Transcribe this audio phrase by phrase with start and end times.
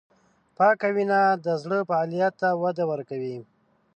[0.57, 3.37] پاکه وینه د زړه فعالیت ته وده ورکوي.